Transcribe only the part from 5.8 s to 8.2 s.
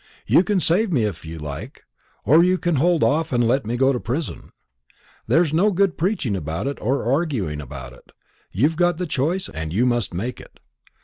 preaching about it or arguing about it;